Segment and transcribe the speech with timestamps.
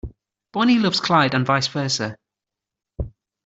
[0.51, 2.17] Bonnie loves Clyde and vice versa.